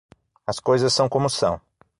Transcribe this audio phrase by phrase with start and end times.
[0.47, 1.61] As coisas são como são.